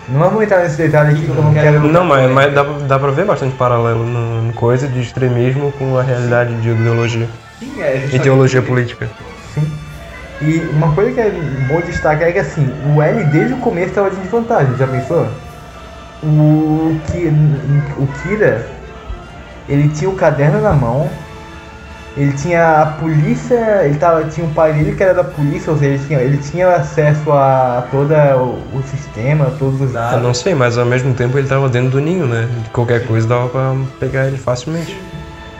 [0.08, 1.80] Não vamos entrar nesse detalhe aqui que eu não quero.
[1.80, 5.72] Não, mas, mas dá, pra- dá pra ver bastante paralelo no, no coisa de extremismo
[5.72, 7.28] com a realidade de ideologia.
[8.12, 9.08] E teologia política.
[9.52, 9.66] Sim.
[10.42, 11.30] E uma coisa que é
[11.68, 15.26] bom destacar é que assim, o L desde o começo estava de desvantagem, já pensou?
[16.22, 17.32] O, Ki,
[17.98, 18.66] o Kira,
[19.68, 21.10] ele tinha o caderno na mão,
[22.16, 25.78] ele tinha a polícia, ele tava, tinha um pai dele que era da polícia, ou
[25.78, 30.22] seja, ele tinha, ele tinha acesso a todo o, o sistema, todos os Eu dados.
[30.22, 32.48] não sei, mas ao mesmo tempo ele tava dentro do ninho, né?
[32.72, 34.96] Qualquer coisa dava pra pegar ele facilmente.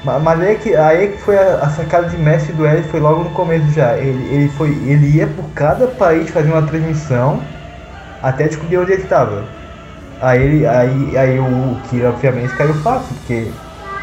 [0.02, 2.64] Ma- Mas aí é que, aí é que foi a, a sacada de mestre do
[2.66, 3.96] L foi logo no começo já.
[3.98, 7.54] Ele, ele, foi, ele ia por cada país fazer uma transmissão
[8.22, 9.56] até descobrir onde ele estava.
[10.20, 13.54] Aí, ele, aí, aí o Kira obviamente caiu fácil, porque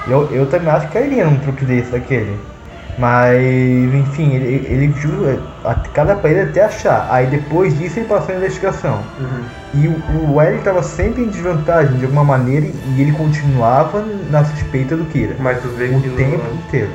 [0.07, 2.37] eu, eu também acho que cairia num truque desse daquele.
[2.97, 3.41] Mas
[3.93, 7.07] enfim, ele, ele jura a cada país até achar.
[7.09, 9.01] Aí depois disso ele passou a investigação.
[9.73, 14.45] E o, o L estava sempre em desvantagem de alguma maneira e ele continuava na
[14.45, 15.35] suspeita do Kira.
[15.39, 16.91] Mas tu vê O tempo inteiro.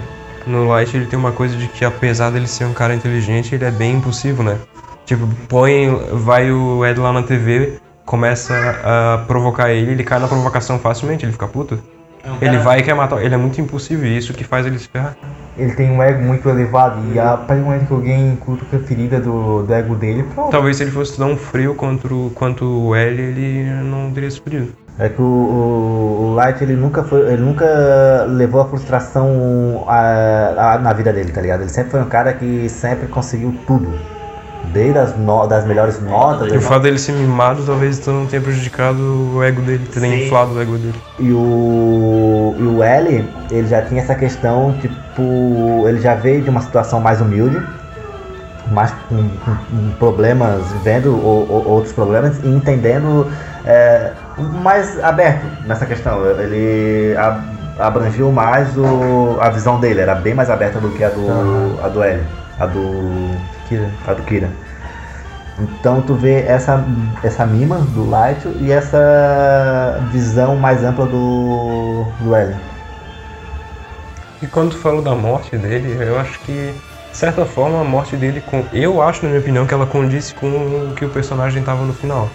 [0.46, 3.64] No Light ele tem uma coisa de que apesar dele ser um cara inteligente, ele
[3.64, 4.56] é bem impulsivo, né?
[5.04, 10.28] Tipo, põe, vai o Ed lá na TV, começa a provocar ele, ele cai na
[10.28, 11.78] provocação facilmente, ele fica puto.
[12.40, 14.88] Ele vai e quer matar, ele é muito impulsivo e isso que faz ele se
[14.88, 15.16] ferrar.
[15.56, 18.80] Ele tem um ego muito elevado e a partir do momento que alguém cutuca a
[18.80, 20.50] ferida do, do ego dele, pronto.
[20.50, 24.72] Talvez se ele fosse tão frio quanto, quanto o L, ele não teria se fudido.
[25.00, 27.64] É que o, o, o Light ele nunca foi, ele nunca
[28.28, 31.60] levou a frustração a, a- na vida dele, tá ligado?
[31.62, 33.92] Ele sempre foi um cara que sempre conseguiu tudo.
[34.72, 36.52] Desde as no- das melhores notas.
[36.52, 40.26] E o fato dele ser mimado talvez então não tenha prejudicado o ego dele, tenha
[40.26, 40.94] inflado o ego dele.
[41.18, 46.50] E o, e o L, ele já tinha essa questão, tipo, ele já veio de
[46.50, 47.60] uma situação mais humilde,
[48.70, 53.26] mais com, com- com problemas, vendo o- o- outros problemas e entendendo
[53.64, 54.12] é,
[54.62, 56.24] mais aberto nessa questão.
[56.26, 57.40] Ele a-
[57.78, 61.88] abrangiu mais o, a visão dele, era bem mais aberta do que a do, a
[61.88, 62.22] do L,
[62.58, 63.30] a do
[63.68, 63.90] Kira.
[64.06, 64.50] a do Kira.
[65.58, 66.84] Então tu vê essa,
[67.22, 72.54] essa mima do Light e essa visão mais ampla do, do L.
[74.40, 76.72] E quando tu falou da morte dele, eu acho que,
[77.10, 80.32] de certa forma, a morte dele, com, eu acho, na minha opinião, que ela condiz
[80.32, 82.30] com o que o personagem tava no final.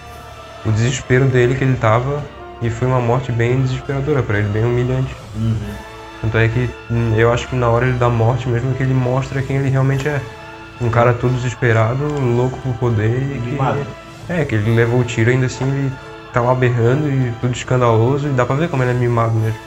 [0.66, 2.22] O desespero dele que ele tava,
[2.62, 5.16] e foi uma morte bem desesperadora pra ele, bem humilhante.
[6.22, 9.42] Tanto é que hum, eu acho que na hora da morte mesmo que ele mostra
[9.42, 10.22] quem ele realmente é.
[10.82, 14.32] Um cara todo desesperado, louco por poder e que.
[14.32, 15.92] É, que ele levou o tiro ainda assim, ele
[16.32, 19.58] tá lá berrando e tudo escandaloso, e dá pra ver como ele é mimado mesmo.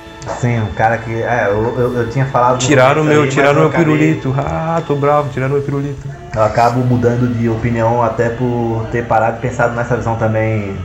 [0.40, 1.22] Sim, um cara que.
[1.22, 2.58] É, eu, eu, eu tinha falado.
[2.58, 4.34] Tiraram meu, aí, tiraram meu acabei- pirulito.
[4.36, 6.08] Ah, tô bravo, tiraram meu pirulito.
[6.34, 10.76] Eu acabo mudando de opinião até por ter parado e pensado nessa visão também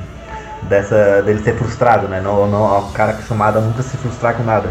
[0.63, 2.21] dessa dele ser frustrado, né?
[2.21, 4.69] Não, não, é um cara acostumado a nunca se frustrar com nada.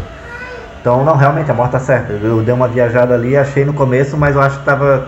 [0.79, 2.13] Então, não, realmente, a morte tá certa.
[2.13, 5.05] Eu dei uma viajada ali, achei no começo, mas eu acho que tava.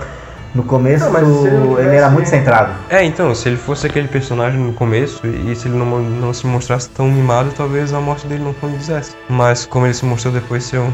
[0.53, 2.73] No começo, Não, ele não ele era tivesse- muito centrado.
[2.89, 6.45] É, então, se ele fosse aquele personagem no começo e se ele não, não se
[6.45, 9.15] mostrasse tão mimado, talvez a morte dele não condizesse.
[9.27, 10.91] Mas como ele se mostrou depois ser um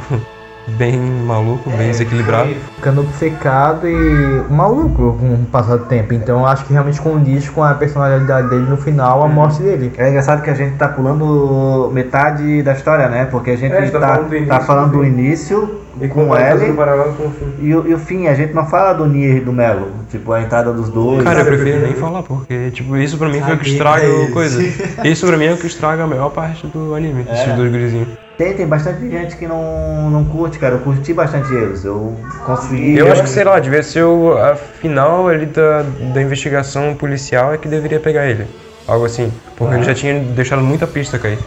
[0.77, 2.49] bem maluco, bem desequilibrado.
[2.75, 6.13] Ficando obcecado e maluco com o passar do tempo.
[6.13, 9.91] Então eu acho que realmente condiz com a personalidade dele no final, a morte dele.
[9.97, 13.25] É engraçado que a gente tá pulando metade da história, né?
[13.25, 15.79] Porque a gente É, a gente tá tá, falando do início tá falando do início
[16.01, 18.27] E com L com o e, o- e o fim.
[18.27, 19.88] A gente não fala do Nier e do Melo.
[20.10, 21.23] Tipo, a entrada dos dois.
[21.23, 24.32] Cara, eu prefiro nem falar, porque, tipo, isso pra mim foi o que estraga o
[24.32, 24.60] coisa.
[25.03, 28.08] Isso pra mim é o que estraga a maior parte do anime, esses dois gurizinhos.
[28.39, 30.75] Tem, tem bastante gente que não, não curte, cara.
[30.75, 31.84] Eu curti bastante eles.
[31.84, 32.97] Eu construí.
[32.97, 35.82] Eu acho que, sei lá, devia ser o a final ali da,
[36.13, 38.47] da investigação policial é que deveria pegar ele.
[38.88, 39.30] Algo assim.
[39.58, 41.38] Porque ele já tinha deixado muita pista cair.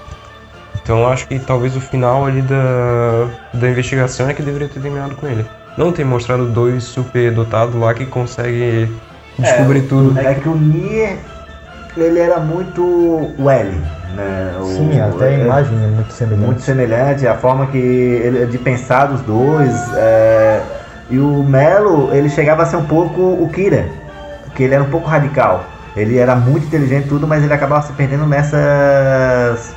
[0.82, 4.80] Então eu acho que talvez o final ali da, da investigação é que deveria ter
[4.80, 5.46] terminado com ele.
[5.78, 8.94] Não ter mostrado dois super dotados lá que conseguem
[9.38, 10.18] descobrir tudo.
[10.18, 11.16] É que o Nier,
[11.96, 12.82] ele era muito
[13.38, 13.70] o L,
[14.14, 14.52] né?
[14.58, 16.44] O- Sim, até a é- imagem é muito semelhante.
[16.46, 19.92] muito semelhante, a forma que ele, de pensar dos dois.
[19.96, 20.60] é,
[21.10, 23.84] e o Melo, ele chegava a ser um pouco o Kira,
[24.54, 25.64] que ele era um pouco radical.
[25.94, 29.74] Ele era muito inteligente e tudo, mas ele acabava se perdendo nessas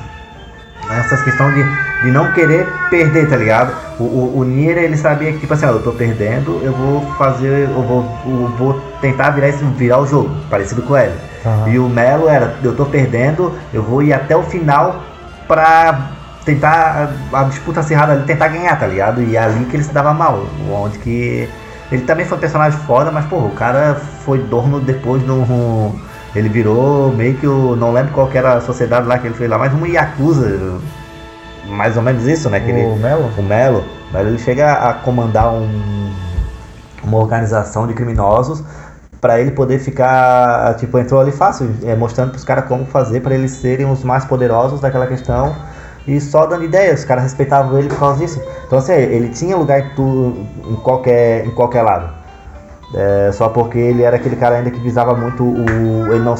[0.88, 1.62] nessas questões de,
[2.02, 3.74] de não querer perder, tá ligado?
[3.98, 7.00] O, o, o Nier, ele sabia que, tipo assim, ó, eu tô perdendo, eu vou
[7.14, 11.14] fazer, eu vou, eu vou tentar virar, esse, virar o jogo, parecido com ele.
[11.44, 11.68] Aham.
[11.68, 15.02] E o Melo era, eu tô perdendo, eu vou ir até o final
[15.48, 16.10] pra
[16.44, 19.22] tentar a, a disputa acirrada ali, tentar ganhar, tá ligado?
[19.22, 21.48] E é ali que ele se dava mal, onde que
[21.90, 25.94] ele também foi um personagem foda, mas porra, o cara foi dono depois no
[26.34, 29.34] ele virou meio que o não lembro qual que era a sociedade lá que ele
[29.34, 30.78] fez lá, mas uma Yakuza,
[31.68, 32.60] mais ou menos isso, né?
[32.60, 33.30] Que ele, O Melo?
[33.36, 36.12] o Melo, mas ele chega a comandar um,
[37.04, 38.62] uma organização de criminosos
[39.20, 43.34] para ele poder ficar, tipo, entrou ali fácil, é, mostrando pros caras como fazer para
[43.34, 45.54] eles serem os mais poderosos daquela questão
[46.06, 48.40] e só dando ideias, os cares respeitavam ele por causa disso.
[48.66, 52.14] Então assim, ele tinha lugar em, tu, em qualquer em qualquer lado.
[52.94, 56.14] É, só porque ele era aquele cara ainda que visava muito o.
[56.14, 56.36] Ele não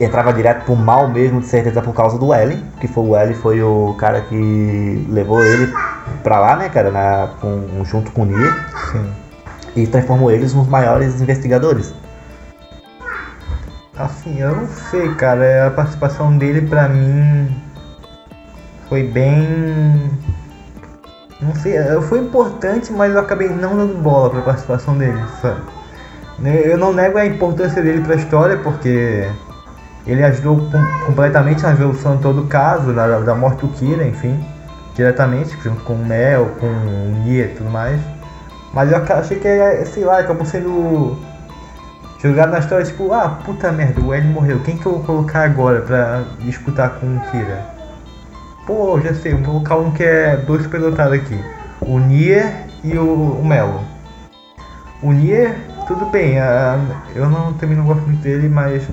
[0.00, 3.34] entrava direto pro mal mesmo, de certeza, por causa do Ellen, que foi o Ellen
[3.34, 5.74] foi o cara que levou ele
[6.22, 9.12] pra lá, né, cara, na, com- junto com o Nier, Sim.
[9.76, 11.92] e transformou eles nos maiores investigadores.
[13.96, 15.66] Assim, eu não sei, cara.
[15.66, 17.54] A participação dele pra mim
[18.88, 20.10] foi bem.
[21.42, 21.74] Não sei,
[22.08, 25.60] foi importante, mas eu acabei não dando bola pra participação dele, sabe?
[26.42, 29.28] Eu não nego a importância dele pra história, porque
[30.06, 34.06] ele ajudou com- completamente na resolução de todo o caso, da, da morte do Kira,
[34.06, 34.42] enfim,
[34.94, 38.00] diretamente, junto com o Mel, com o Nia e tudo mais.
[38.72, 41.18] Mas eu achei que, eh, sei lá, acabou sendo
[42.22, 45.44] jogado na história, tipo, ah, puta merda, o L morreu, quem que eu vou colocar
[45.44, 47.58] agora pra disputar com o Kira?
[48.66, 51.38] Pô, já sei, vou colocar um que é dois superdotados aqui,
[51.80, 53.04] o Nier e o,
[53.40, 53.80] o Melo.
[55.02, 55.56] O Nier,
[55.90, 56.78] tudo bem, ah,
[57.16, 58.86] eu não, também não gosto muito dele, mas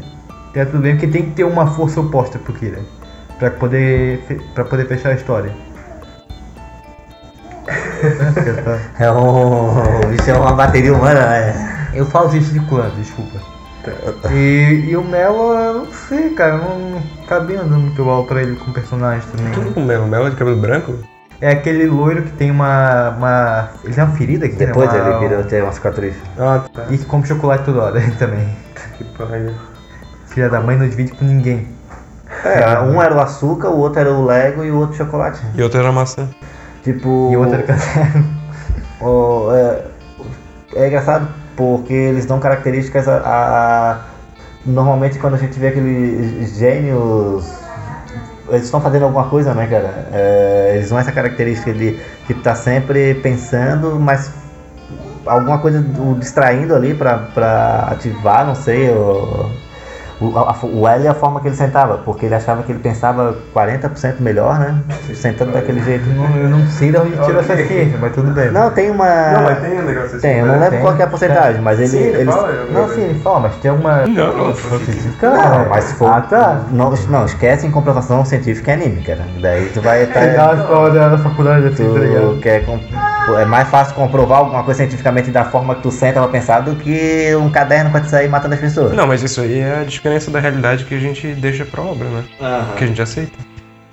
[0.55, 2.79] é tudo bem, porque tem que ter uma força oposta pro Kira,
[3.37, 4.19] pra poder,
[4.55, 5.51] pra poder fechar a história.
[8.99, 9.71] É um.
[9.71, 11.89] O bicho é uma bateria humana, né?
[11.93, 13.39] Eu falo gesticulando, desculpa.
[14.31, 18.55] E, e o Melo, eu não sei, cara, não acabei andando muito mal pra ele
[18.55, 19.51] com personagem também.
[19.51, 20.07] Tudo com o Melo.
[20.07, 20.93] Melo de cabelo branco?
[21.39, 23.09] É aquele loiro que tem uma.
[23.17, 24.99] uma ele tem uma ferida aqui, Depois né?
[24.99, 26.15] Ele virou ter uma cicatriz.
[26.37, 26.85] Ah, tá.
[26.89, 28.47] E que come chocolate toda hora também.
[28.97, 29.53] Que pariu.
[30.27, 31.67] Filha da mãe não divide com ninguém.
[32.43, 35.39] É, um era o açúcar, o outro era o Lego e o outro chocolate.
[35.55, 36.27] E outra era maçã.
[36.83, 37.29] Tipo.
[37.31, 38.25] E o outro era caderno.
[39.01, 39.83] o- é,
[40.75, 43.97] é engraçado porque eles dão características a, a-
[44.65, 47.45] Normalmente quando a gente vê aqueles gênios.
[48.49, 50.07] Eles estão fazendo alguma coisa, né, cara?
[50.11, 54.31] É, eles dão essa característica de que tá sempre pensando, mas
[55.25, 58.89] alguma coisa o distraindo ali pra ativar, não sei,
[60.19, 62.79] o, a- o L é a forma que ele sentava, porque ele achava que ele
[62.79, 64.75] pensava 40% melhor, né?
[65.13, 66.09] Sentando daquele jeito.
[66.09, 68.51] Eu não, eu não sei de onde tirou essa ciência, mas tudo bem.
[68.51, 69.05] Não, tem uma.
[69.07, 70.19] um negócio assim.
[70.19, 71.87] Tem, eu não lembro qual que é a porcentagem, mas ele.
[71.89, 74.07] Sim, ele fala, Não, sim, ele fala, mas tem uma.
[74.07, 74.55] Não, não.
[74.55, 75.29] científica.
[75.29, 76.09] Não, mas se for.
[76.11, 76.61] Ah, tá.
[76.71, 79.21] Não, não, esquece em comprovação científica e anime, cara.
[79.39, 80.19] Daí tu vai estar.
[80.19, 81.99] Pegar a escola da da faculdade assim, tá?
[81.99, 82.79] Tu quer com-
[83.37, 86.75] é mais fácil comprovar alguma coisa cientificamente da forma que tu senta pra pensar do
[86.75, 88.93] que um caderno pra te sair matando as pessoas.
[88.93, 92.23] Não, mas isso aí é diferença da realidade que a gente deixa pra obra, né?
[92.77, 93.37] Que a gente aceita.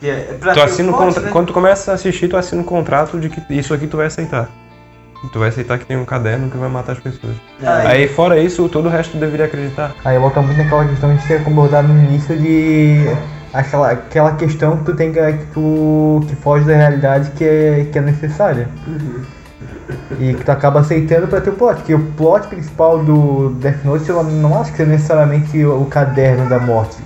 [0.00, 1.28] Tu assina o contra...
[1.30, 4.06] Quando tu começa a assistir, tu assina um contrato de que isso aqui tu vai
[4.06, 4.48] aceitar.
[5.32, 7.34] Tu vai aceitar que tem um caderno que vai matar as pessoas.
[7.86, 9.94] Aí, fora isso, todo o resto tu deveria acreditar.
[10.04, 13.06] Aí volta muito naquela questão que a gente tinha abordado no início de
[13.52, 17.88] aquela, aquela questão que tu tem que, que tu que foge da realidade que é,
[17.90, 18.68] que é necessária.
[20.20, 24.08] E que tu acaba aceitando pra teu plot, que o plot principal do Death Note
[24.08, 26.96] eu não acho que seja necessariamente o, o caderno da morte.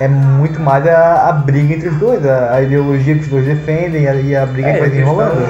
[0.00, 3.44] É muito mais a, a briga entre os dois, a, a ideologia que os dois
[3.44, 5.44] defendem e a, e a briga que vai desenrolando.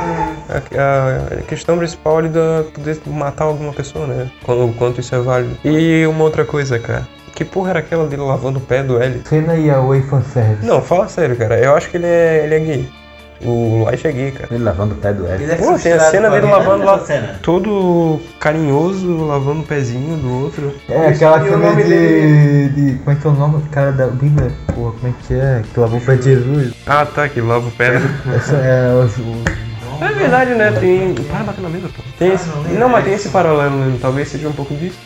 [0.49, 4.29] a, a- a questão principal ali da poder matar alguma pessoa, né?
[4.49, 5.57] O quanto isso é válido.
[5.65, 7.07] E uma outra coisa, cara.
[7.35, 9.23] Que porra era aquela dele lavando o pé do L?
[9.25, 10.67] Cena e a Way fanservice.
[10.67, 11.57] Não, fala sério, cara.
[11.59, 12.91] Eu acho que ele é, ele é gay.
[13.43, 14.49] O Light é gay, cara.
[14.55, 15.43] Ele lavando o pé do L.
[15.43, 16.99] Ele é Pô, tem a cena dele lavando lá,
[17.43, 20.75] todo carinhoso, lavando o pezinho do outro.
[20.89, 22.99] É, aquela E nome de, dele- de.
[22.99, 24.51] Como é que é o nome do cara da Bíblia?
[24.75, 25.63] Porra, como é que é?
[25.73, 26.75] Que lavou o pé de Jesus.
[26.87, 27.95] Ah, tá, que lava o pé.
[28.37, 30.73] Essa é o- É verdade, né?
[30.73, 31.15] Tem.
[31.15, 32.03] Para bater na mesa, pô.
[32.19, 32.49] Tem esse...
[32.79, 33.99] Não, mas tem esse paralelo, né?
[34.01, 34.99] talvez seja um pouco disso.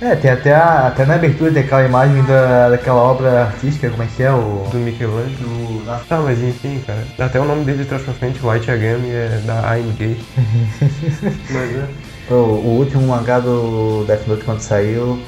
[0.00, 4.06] É, tem até, a, até na abertura daquela imagem da, daquela obra artística, como é
[4.06, 4.30] que é?
[4.30, 4.66] O.
[4.70, 5.82] Do Michelangelo.
[6.08, 7.04] Tá, mas enfim, cara.
[7.18, 10.20] Até o nome dele de trás pra frente, Light Yagami, é da Gay.
[11.50, 11.88] mas é.
[12.30, 15.20] O, o último mangá do Death Note quando saiu,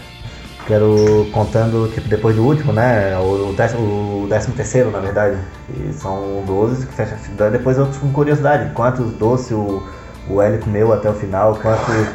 [0.66, 3.16] quero contando, tipo, depois do último, né?
[3.18, 5.36] O, o, décimo, o décimo terceiro, na verdade.
[5.70, 7.16] E são 12 que fecha
[7.50, 8.72] Depois outros com curiosidade.
[8.72, 9.82] Quantos doces o,
[10.28, 12.06] o L comeu até o final, quantos.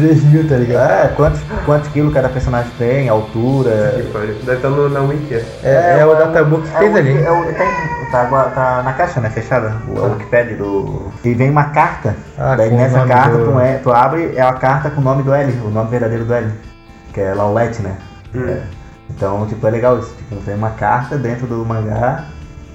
[0.00, 0.90] 3 mil, tá ligado?
[0.90, 3.70] É, quantos, quantos quilos cada personagem tem, altura.
[4.44, 5.34] Deve estar no, na Wiki.
[5.34, 5.44] é.
[5.62, 7.22] É, é o Databook que É fez o- ali.
[7.22, 7.68] É o, tem,
[8.10, 9.30] tá, tá na caixa, né?
[9.30, 9.76] Fechada.
[9.88, 11.12] O, é o Wikipedia do.
[11.24, 12.16] E vem uma carta.
[12.38, 15.22] Ah, daí nessa carta do- tu, é, tu abre, é a carta com o nome
[15.22, 16.50] do L, o nome verdadeiro do L.
[17.12, 17.96] Que é Laulette, né?
[18.34, 18.60] É.
[19.10, 20.14] Então, tipo, é legal isso.
[20.16, 22.24] Tipo, tem uma carta dentro do mangá,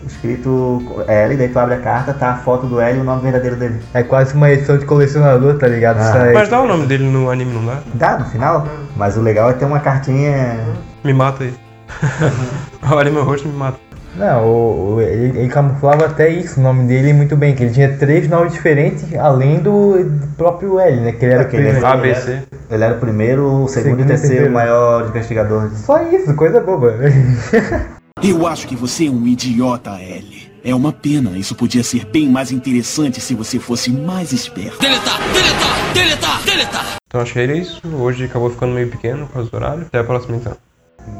[0.07, 3.21] escrito L, daí tu abre a carta, tá a foto do L e o nome
[3.21, 3.79] verdadeiro dele.
[3.93, 5.97] É quase uma edição de colecionador, tá ligado?
[5.99, 6.31] Ah.
[6.33, 7.79] Mas dá o nome dele no anime, não dá?
[7.93, 10.57] Dá no final, mas o legal é ter uma cartinha.
[11.03, 11.53] Me mata aí.
[12.91, 13.77] Olha meu rosto, me mata.
[14.15, 17.73] Não, o, o- ele, ele camuflava até isso, o nome dele muito bem, que ele
[17.73, 21.11] tinha três nomes diferentes, além do, próprio L, né?
[21.11, 21.85] Que ele era o Aquele primeiro.
[21.85, 22.39] ABC.
[22.71, 24.53] Ele era o primeiro, o segundo, Segundo e e terceiro terceiro.
[24.53, 25.69] maior investigador.
[25.75, 26.93] Só isso, coisa boba.
[28.23, 30.49] Eu acho que você é um idiota, Ellie.
[30.63, 31.37] É uma pena.
[31.37, 34.77] Isso podia ser bem mais interessante se você fosse mais esperto.
[37.07, 37.81] Então acho que era isso.
[37.99, 39.81] Hoje acabou ficando meio pequeno por causa do horário.
[39.83, 40.53] Até a próxima então.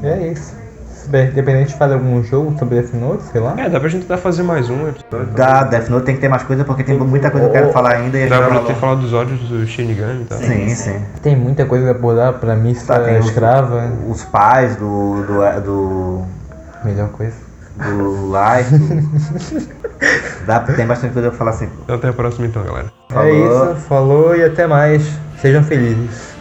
[0.03, 0.55] é isso.
[0.89, 3.53] Se bem- Independente de fazer algum jogo sobre Death Note, sei lá.
[3.57, 5.33] É, dá pra gente tentar fazer mais um episódio.
[5.35, 7.73] Da Death Note tem que ter mais coisa porque tem muita coisa que eu quero
[7.73, 10.37] falar ainda e a gente Dá pra ter falado dos ódios do Shinigami e tal.
[10.39, 10.99] Sim, sim.
[11.21, 13.91] Tem muita coisa a abordar pra mim, Tá, tem os- escrava.
[14.09, 15.23] Os pais do.
[15.23, 15.61] do.
[15.61, 16.44] do.
[16.85, 17.35] Melhor coisa.
[17.75, 18.67] do Light.
[20.45, 21.67] Dá, tem bastante coisa pra falar assim.
[21.83, 22.91] Então até a próxima então, galera.
[23.09, 23.71] É Falou.
[23.73, 25.03] isso, falou e até mais.
[25.41, 26.34] Sejam felizes.